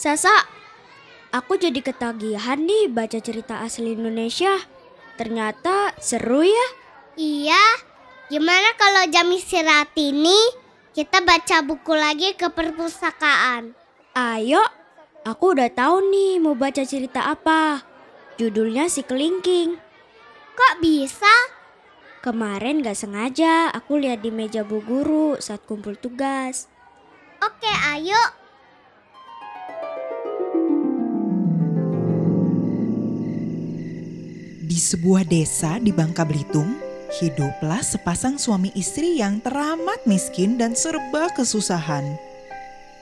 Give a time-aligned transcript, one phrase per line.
[0.00, 0.32] Sasa,
[1.28, 4.56] aku jadi ketagihan nih baca cerita asli Indonesia.
[5.20, 6.66] Ternyata seru ya.
[7.20, 7.60] Iya,
[8.32, 10.56] gimana kalau jam istirahat ini
[10.96, 13.76] kita baca buku lagi ke perpustakaan?
[14.16, 14.64] Ayo,
[15.28, 17.84] aku udah tahu nih mau baca cerita apa.
[18.40, 19.76] Judulnya Si Kelingking.
[20.56, 21.34] Kok bisa?
[22.24, 26.72] Kemarin gak sengaja aku lihat di meja bu guru saat kumpul tugas.
[27.44, 28.39] Oke, ayo.
[34.80, 36.80] Sebuah desa di Bangka Belitung,
[37.20, 42.16] hiduplah sepasang suami istri yang teramat miskin dan serba kesusahan.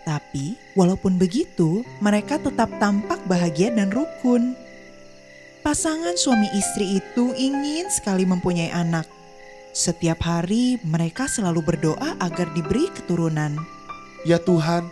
[0.02, 4.59] Tapi, walaupun begitu, mereka tetap tampak bahagia dan rukun.
[5.62, 9.04] Pasangan suami istri itu ingin sekali mempunyai anak.
[9.76, 13.54] Setiap hari mereka selalu berdoa agar diberi keturunan.
[14.24, 14.88] Ya Tuhan,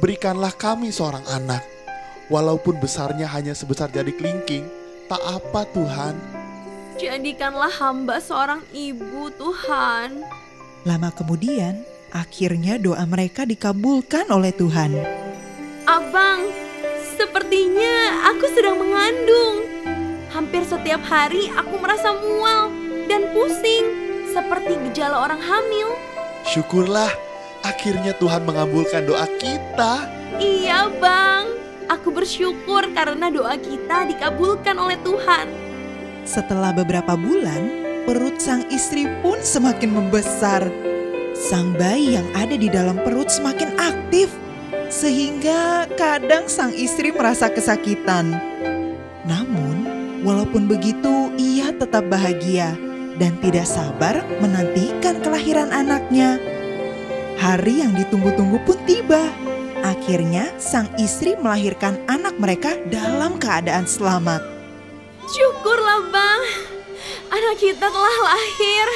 [0.00, 1.62] berikanlah kami seorang anak.
[2.32, 4.77] Walaupun besarnya hanya sebesar jari kelingking,
[5.08, 6.14] tak apa Tuhan.
[7.00, 10.22] Jadikanlah hamba seorang ibu Tuhan.
[10.84, 14.92] Lama kemudian, akhirnya doa mereka dikabulkan oleh Tuhan.
[15.88, 16.44] Abang,
[17.16, 19.64] sepertinya aku sedang mengandung.
[20.28, 22.68] Hampir setiap hari aku merasa mual
[23.08, 23.84] dan pusing
[24.28, 25.88] seperti gejala orang hamil.
[26.44, 27.10] Syukurlah,
[27.64, 30.06] akhirnya Tuhan mengabulkan doa kita.
[30.38, 31.57] Iya bang,
[31.88, 35.48] aku bersyukur karena doa kita dikabulkan oleh Tuhan.
[36.28, 40.68] Setelah beberapa bulan, perut sang istri pun semakin membesar.
[41.32, 44.28] Sang bayi yang ada di dalam perut semakin aktif,
[44.92, 48.36] sehingga kadang sang istri merasa kesakitan.
[49.24, 49.76] Namun,
[50.24, 52.76] walaupun begitu, ia tetap bahagia
[53.16, 56.36] dan tidak sabar menantikan kelahiran anaknya.
[57.38, 59.47] Hari yang ditunggu-tunggu pun tiba.
[60.08, 64.40] Akhirnya, sang istri melahirkan anak mereka dalam keadaan selamat.
[65.28, 66.42] Syukurlah bang,
[67.28, 68.88] anak kita telah lahir.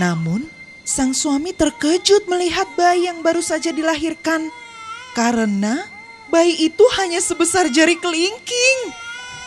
[0.00, 0.48] Namun,
[0.80, 4.48] sang suami terkejut melihat bayi yang baru saja dilahirkan.
[5.12, 5.84] Karena
[6.32, 8.78] bayi itu hanya sebesar jari kelingking.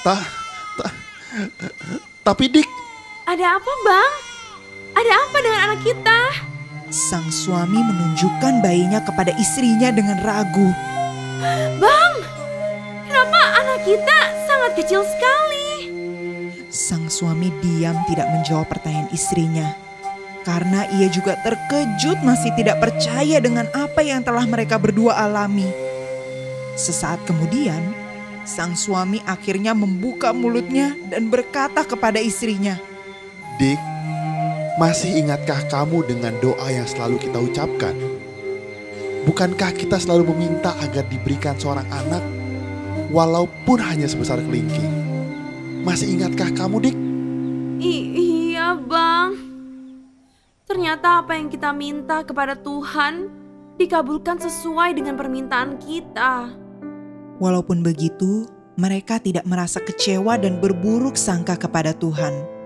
[0.05, 0.21] Ta,
[0.77, 0.93] ta,
[2.21, 2.69] tapi Dik,
[3.25, 4.11] Ada apa bang?
[4.93, 6.50] Ada apa dengan anak kita?
[6.91, 10.75] Sang suami menunjukkan bayinya kepada istrinya dengan ragu.
[11.79, 12.15] Bang,
[13.07, 15.87] kenapa anak kita sangat kecil sekali?
[16.67, 19.71] Sang suami diam tidak menjawab pertanyaan istrinya.
[20.43, 25.71] Karena ia juga terkejut masih tidak percaya dengan apa yang telah mereka berdua alami.
[26.75, 27.79] Sesaat kemudian,
[28.43, 32.75] sang suami akhirnya membuka mulutnya dan berkata kepada istrinya,
[33.55, 33.79] Dik,
[34.81, 37.93] masih ingatkah kamu dengan doa yang selalu kita ucapkan?
[39.29, 42.25] Bukankah kita selalu meminta agar diberikan seorang anak,
[43.13, 44.89] walaupun hanya sebesar kelingking?
[45.85, 46.97] Masih ingatkah kamu, Dik?
[47.77, 49.37] I- iya bang.
[50.65, 53.29] Ternyata apa yang kita minta kepada Tuhan
[53.77, 56.57] dikabulkan sesuai dengan permintaan kita.
[57.37, 58.49] Walaupun begitu,
[58.81, 62.60] mereka tidak merasa kecewa dan berburuk sangka kepada Tuhan.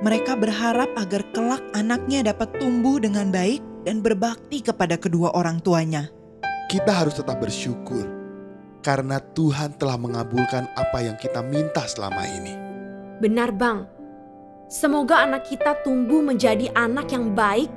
[0.00, 6.08] Mereka berharap agar kelak anaknya dapat tumbuh dengan baik dan berbakti kepada kedua orang tuanya.
[6.72, 8.08] Kita harus tetap bersyukur
[8.80, 12.56] karena Tuhan telah mengabulkan apa yang kita minta selama ini.
[13.20, 13.84] Benar bang.
[14.72, 17.68] Semoga anak kita tumbuh menjadi anak yang baik,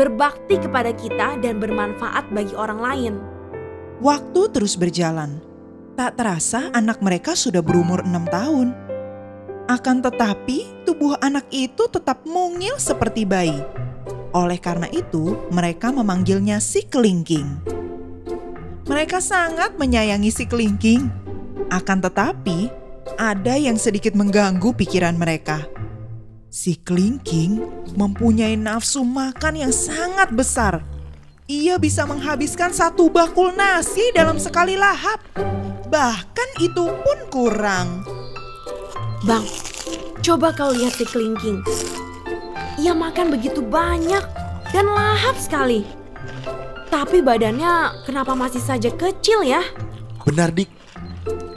[0.00, 3.14] berbakti kepada kita dan bermanfaat bagi orang lain.
[4.00, 5.44] Waktu terus berjalan.
[5.96, 8.85] Tak terasa anak mereka sudah berumur enam tahun.
[9.66, 13.58] Akan tetapi tubuh anak itu tetap mungil seperti bayi.
[14.30, 17.58] Oleh karena itu mereka memanggilnya si kelingking.
[18.86, 21.10] Mereka sangat menyayangi si kelingking.
[21.66, 22.70] Akan tetapi
[23.18, 25.66] ada yang sedikit mengganggu pikiran mereka.
[26.46, 27.58] Si kelingking
[27.98, 30.86] mempunyai nafsu makan yang sangat besar.
[31.50, 35.18] Ia bisa menghabiskan satu bakul nasi dalam sekali lahap.
[35.90, 38.06] Bahkan itu pun kurang.
[39.26, 39.42] Bang,
[40.22, 41.58] coba kau lihat si kelingking.
[42.78, 44.22] Ia makan begitu banyak
[44.70, 45.82] dan lahap sekali.
[46.86, 49.66] Tapi badannya kenapa masih saja kecil ya?
[50.22, 50.70] Benar, Dik.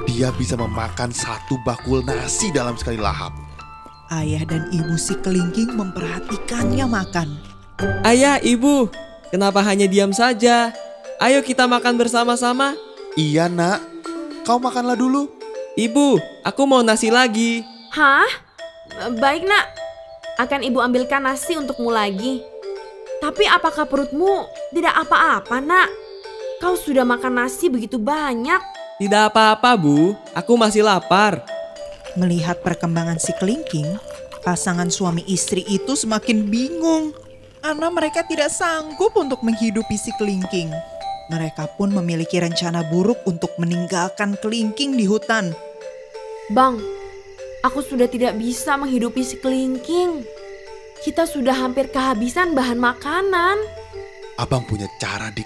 [0.10, 3.38] Dia bisa memakan satu bakul nasi dalam sekali lahap.
[4.10, 7.38] Ayah dan ibu si kelingking memperhatikannya makan.
[8.01, 8.89] Ayah, ibu,
[9.30, 10.74] kenapa hanya diam saja?
[11.21, 12.74] Ayo kita makan bersama-sama.
[13.13, 13.86] Iya, Nak.
[14.42, 15.38] Kau makanlah dulu.
[15.80, 17.64] Ibu, aku mau nasi lagi.
[17.96, 18.28] Hah?
[19.16, 19.64] Baik nak,
[20.36, 22.44] akan ibu ambilkan nasi untukmu lagi.
[23.24, 24.44] Tapi apakah perutmu
[24.76, 25.88] tidak apa-apa nak?
[26.60, 28.60] Kau sudah makan nasi begitu banyak.
[29.00, 30.12] Tidak apa-apa, Bu.
[30.36, 31.48] Aku masih lapar.
[32.20, 33.88] Melihat perkembangan si kelingking,
[34.44, 37.16] pasangan suami istri itu semakin bingung.
[37.64, 40.76] Karena mereka tidak sanggup untuk menghidupi si kelingking.
[41.31, 45.56] Mereka pun memiliki rencana buruk untuk meninggalkan kelingking di hutan.
[46.50, 46.81] Bang,
[47.62, 50.25] aku sudah tidak bisa menghidupi si kelingking.
[51.06, 53.57] Kita sudah hampir kehabisan bahan makanan.
[54.42, 55.46] Abang punya cara, Dik.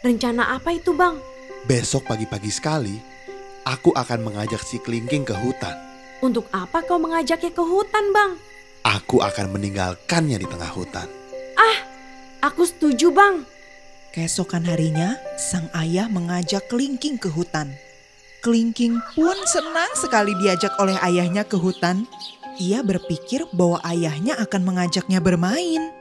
[0.00, 1.20] Rencana apa itu, Bang?
[1.68, 2.96] Besok pagi-pagi sekali,
[3.68, 5.76] aku akan mengajak si kelingking ke hutan.
[6.24, 8.40] Untuk apa kau mengajaknya ke hutan, Bang?
[8.80, 11.20] Aku akan meninggalkannya di tengah hutan.
[12.40, 13.44] Aku setuju, Bang.
[14.16, 17.76] Keesokan harinya, sang ayah mengajak kelingking ke hutan.
[18.40, 22.08] Kelingking pun senang sekali diajak oleh ayahnya ke hutan.
[22.56, 25.92] Ia berpikir bahwa ayahnya akan mengajaknya bermain.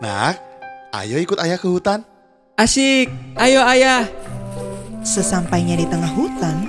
[0.00, 0.40] Nak,
[0.96, 2.00] ayo ikut ayah ke hutan.
[2.56, 3.12] Asyik.
[3.36, 4.08] Ayo, Ayah.
[5.04, 6.64] Sesampainya di tengah hutan,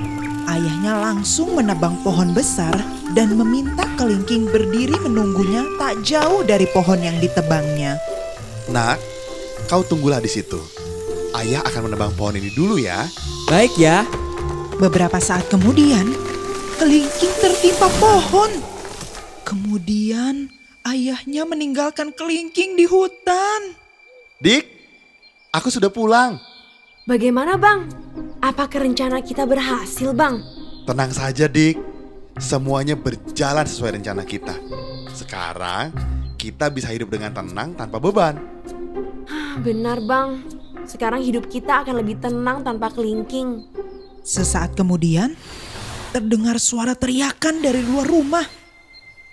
[0.52, 2.76] ayahnya langsung menebang pohon besar
[3.16, 7.96] dan meminta kelingking berdiri menunggunya tak jauh dari pohon yang ditebangnya.
[8.68, 9.00] Nak,
[9.72, 10.60] kau tunggulah di situ.
[11.32, 13.08] Ayah akan menebang pohon ini dulu ya.
[13.48, 14.04] Baik ya.
[14.78, 16.06] Beberapa saat kemudian,
[16.78, 18.54] kelingking tertimpa pohon.
[19.42, 20.54] Kemudian,
[20.86, 23.74] ayahnya meninggalkan kelingking di hutan.
[24.38, 24.70] Dik,
[25.50, 26.38] aku sudah pulang.
[27.10, 27.90] Bagaimana, Bang?
[28.38, 30.46] Apakah rencana kita berhasil, Bang?
[30.86, 31.82] Tenang saja, Dik.
[32.38, 34.54] Semuanya berjalan sesuai rencana kita.
[35.10, 35.90] Sekarang,
[36.38, 38.38] kita bisa hidup dengan tenang tanpa beban.
[39.26, 40.46] Ah, Benar, Bang.
[40.86, 43.66] Sekarang hidup kita akan lebih tenang tanpa kelingking.
[44.28, 45.40] Sesaat kemudian,
[46.12, 48.44] terdengar suara teriakan dari luar rumah.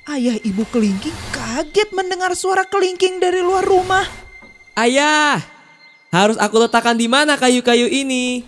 [0.07, 4.07] Ayah ibu kelingking kaget mendengar suara kelingking dari luar rumah.
[4.79, 5.43] Ayah,
[6.15, 8.47] harus aku letakkan di mana kayu-kayu ini?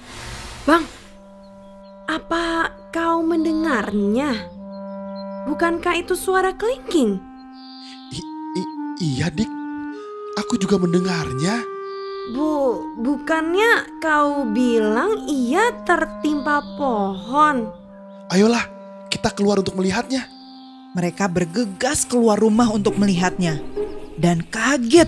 [0.63, 0.87] Bang,
[2.07, 4.47] apa kau mendengarnya?
[5.51, 7.19] Bukankah itu suara kelingking?
[8.15, 8.73] I- i-
[9.03, 9.51] iya, Dik.
[10.47, 11.76] Aku juga mendengarnya.
[12.27, 17.71] Bu, bukannya kau bilang ia tertimpa pohon?
[18.35, 18.67] Ayolah,
[19.07, 20.27] kita keluar untuk melihatnya.
[20.99, 23.63] Mereka bergegas keluar rumah untuk melihatnya.
[24.19, 25.07] Dan kaget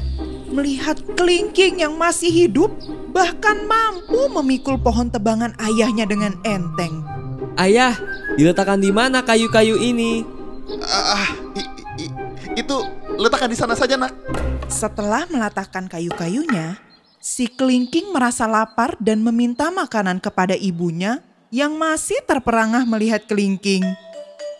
[0.54, 2.70] melihat kelingking yang masih hidup
[3.10, 7.02] bahkan mampu memikul pohon tebangan ayahnya dengan enteng.
[7.58, 7.98] Ayah,
[8.38, 10.22] diletakkan di mana kayu-kayu ini?
[10.86, 12.14] Ah, i- i-
[12.54, 12.76] itu
[13.18, 14.14] letakkan di sana saja, Nak.
[14.70, 16.78] Setelah meletakkan kayu-kayunya,
[17.18, 23.82] si kelingking merasa lapar dan meminta makanan kepada ibunya yang masih terperangah melihat kelingking.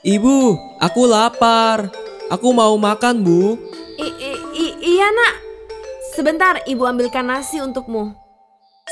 [0.02, 1.90] Ibu, aku lapar.
[2.28, 3.56] Aku mau makan, Bu.
[3.98, 5.34] I- i- i- iya nak,
[6.12, 8.12] sebentar ibu ambilkan nasi untukmu.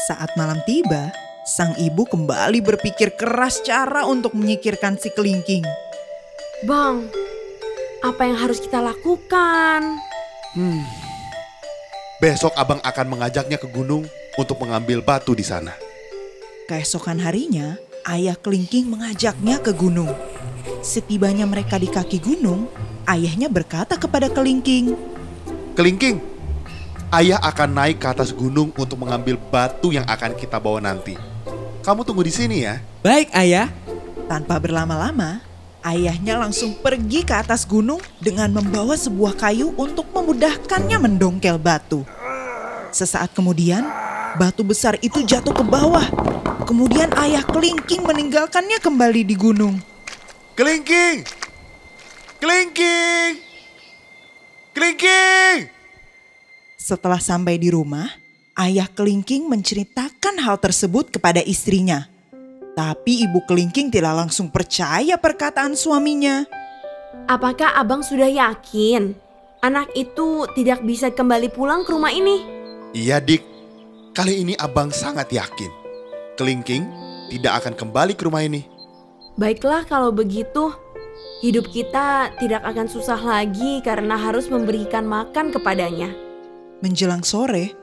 [0.09, 1.13] Saat malam tiba,
[1.45, 5.63] sang ibu kembali berpikir keras cara untuk menyikirkan si kelingking.
[6.65, 7.07] Bang,
[8.03, 10.01] apa yang harus kita lakukan?
[10.57, 11.06] Hmm.
[12.17, 14.09] Besok abang akan mengajaknya ke gunung
[14.41, 15.77] untuk mengambil batu di sana.
[16.65, 17.77] Keesokan harinya,
[18.09, 20.09] ayah kelingking mengajaknya ke gunung.
[20.81, 22.73] Setibanya mereka di kaki gunung,
[23.05, 24.97] ayahnya berkata kepada kelingking,
[25.77, 26.17] Kelingking,
[27.13, 31.21] ayah akan naik ke atas gunung untuk mengambil batu yang akan kita bawa nanti.
[31.85, 32.81] Kamu tunggu di sini ya.
[33.05, 33.69] Baik, Ayah.
[34.25, 35.45] Tanpa berlama-lama,
[35.87, 42.03] ayahnya langsung pergi ke atas gunung dengan membawa sebuah kayu untuk memudahkannya mendongkel batu.
[42.95, 43.87] Sesaat kemudian,
[44.37, 46.07] batu besar itu jatuh ke bawah.
[46.67, 49.79] Kemudian ayah kelingking meninggalkannya kembali di gunung.
[50.59, 51.23] Kelingking!
[52.43, 53.31] Kelingking!
[54.75, 55.71] Kelingking!
[56.75, 58.09] Setelah sampai di rumah,
[58.57, 62.09] ayah kelingking menceritakan hal tersebut kepada istrinya.
[62.77, 66.45] Tapi ibu kelingking tidak langsung percaya perkataan suaminya.
[67.25, 69.17] Apakah abang sudah yakin
[69.65, 72.56] anak itu tidak bisa kembali pulang ke rumah ini?
[72.97, 73.45] Iya dik,
[74.17, 75.69] kali ini abang sangat yakin.
[76.41, 76.89] Kelingking
[77.29, 78.65] tidak akan kembali ke rumah ini.
[79.37, 80.73] Baiklah kalau begitu,
[81.45, 86.09] hidup kita tidak akan susah lagi karena harus memberikan makan kepadanya.
[86.81, 87.77] Menjelang sore,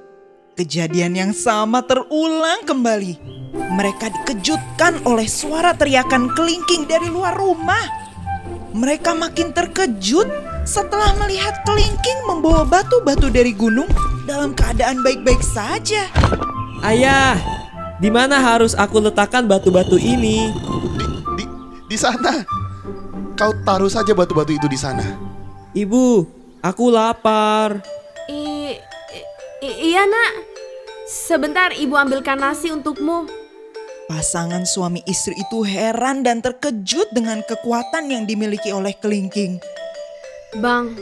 [0.57, 3.13] kejadian yang sama terulang kembali.
[3.53, 7.85] Mereka dikejutkan oleh suara teriakan kelingking dari luar rumah.
[8.73, 10.25] Mereka makin terkejut
[10.63, 13.87] setelah melihat kelingking membawa batu-batu dari gunung
[14.23, 16.07] dalam keadaan baik-baik saja.
[16.83, 17.35] Ayah,
[17.99, 20.51] di mana harus aku letakkan batu-batu ini?
[20.99, 21.05] Di,
[21.39, 21.43] di,
[21.91, 22.43] di sana.
[23.35, 25.03] Kau taruh saja batu-batu itu di sana.
[25.75, 26.27] Ibu,
[26.63, 27.81] aku lapar.
[28.31, 28.77] I,
[29.59, 30.31] i- iya nak,
[31.09, 33.27] sebentar ibu ambilkan nasi untukmu.
[34.07, 39.57] Pasangan suami istri itu heran dan terkejut dengan kekuatan yang dimiliki oleh kelingking.
[40.61, 40.93] Bang,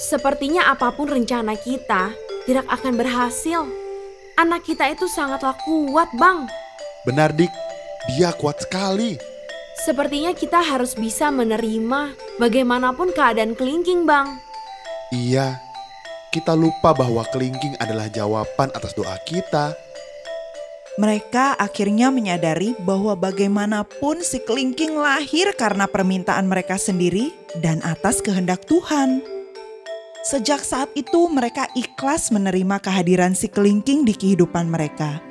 [0.00, 2.16] sepertinya apa pun rencana kita
[2.48, 3.68] tidak akan berhasil.
[4.40, 6.48] Anak kita itu sangatlah kuat, Bang.
[7.04, 7.52] Benar dik,
[8.08, 9.20] dia kuat sekali.
[9.84, 14.40] Sepertinya kita harus bisa menerima bagaimanapun keadaan kelingking, Bang.
[15.12, 15.60] Iya,
[16.32, 19.76] kita lupa bahwa kelingking adalah jawaban atas doa kita.
[21.00, 27.32] Mereka akhirnya menyadari bahwa bagaimanapun si kelingking lahir karena permintaan mereka sendiri
[27.64, 29.24] dan atas kehendak Tuhan.
[30.20, 35.24] Sejak saat itu mereka ikhlas menerima kehadiran si kelingking di kehidupan mereka.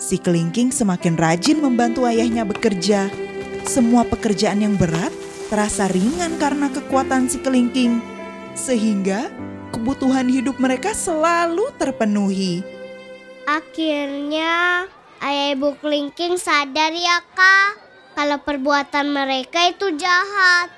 [0.00, 3.12] Si kelingking semakin rajin membantu ayahnya bekerja.
[3.68, 5.12] Semua pekerjaan yang berat
[5.52, 8.00] terasa ringan karena kekuatan si kelingking.
[8.56, 9.28] Sehingga
[9.76, 12.79] kebutuhan hidup mereka selalu terpenuhi.
[13.50, 14.86] Akhirnya
[15.18, 17.82] ayah ibu kelingking sadar ya kak
[18.14, 20.70] kalau perbuatan mereka itu jahat.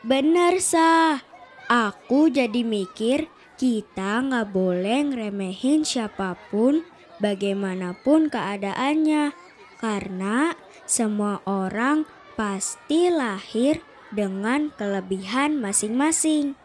[0.00, 1.20] Bener sah.
[1.68, 3.28] Aku jadi mikir
[3.60, 6.80] kita nggak boleh ngeremehin siapa pun
[7.20, 9.36] bagaimanapun keadaannya.
[9.76, 10.56] Karena
[10.88, 12.08] semua orang
[12.40, 16.56] pasti lahir dengan kelebihan masing-masing.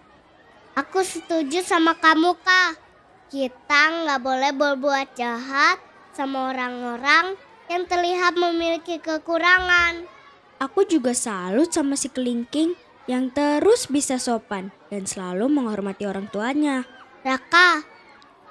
[0.79, 2.88] Aku setuju sama kamu kak.
[3.29, 5.77] Kita nggak boleh berbuat jahat
[6.17, 7.37] sama orang-orang
[7.69, 10.09] yang terlihat memiliki kekurangan.
[10.57, 12.73] Aku juga salut sama si kelingking
[13.05, 16.89] yang terus bisa sopan dan selalu menghormati orang tuanya.
[17.21, 17.85] Raka,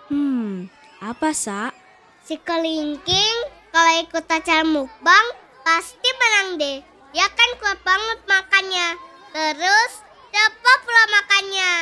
[0.08, 0.72] Hmm,
[1.04, 1.68] apa Sa?
[2.24, 3.36] si kelingking
[3.74, 5.26] kalau ikut acara mukbang
[5.66, 6.78] pasti menang deh.
[7.12, 8.88] Ya kan kuat banget makannya.
[9.34, 9.92] Terus
[10.32, 11.72] dapat pula makannya.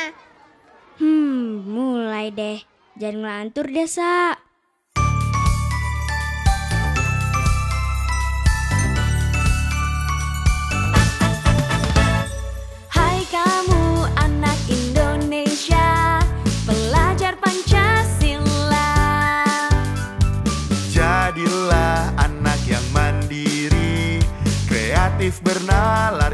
[0.99, 2.76] Hmm, mulai deh.
[2.97, 4.33] Jangan ngelantur deh, Sa.
[12.89, 13.85] Hai kamu
[14.17, 16.25] anak Indonesia,
[16.65, 18.89] pelajar Pancasila.
[20.89, 24.25] Jadilah anak yang mandiri,
[24.65, 26.26] kreatif bernalar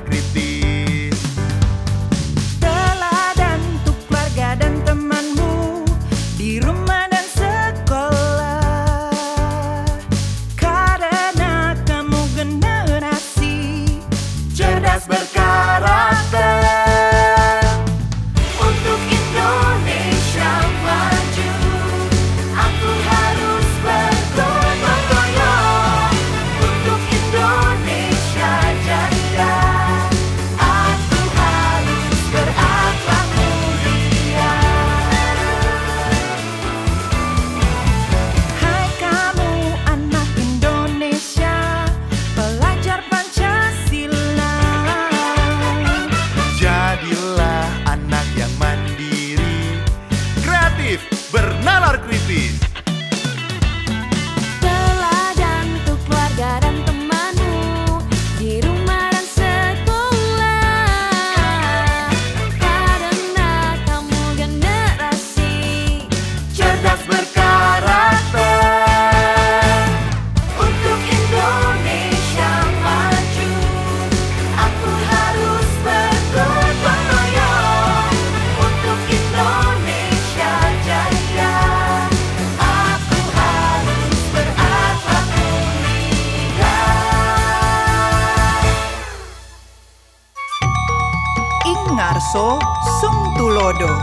[92.34, 92.58] ngarso
[92.98, 93.94] sung tulodo.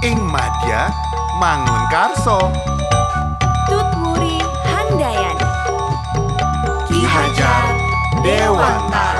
[0.00, 0.88] Ing madya
[1.36, 2.40] mangun karso.
[3.68, 5.44] Tutmuri Handayani
[6.88, 7.76] Ki Hajar
[8.24, 9.11] Dewantara.